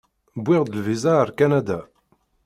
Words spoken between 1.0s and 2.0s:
ar Kanada.